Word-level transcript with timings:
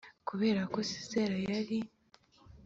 Kubera 0.27 0.61
ko 0.73 0.79
sisera 0.89 1.35
yari 1.47 1.79